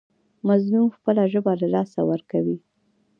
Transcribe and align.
مظلوم 0.47 0.87
خپله 0.95 1.23
ژبه 1.33 1.53
له 1.61 1.67
لاسه 1.73 1.99
ورکوي. 2.11 2.57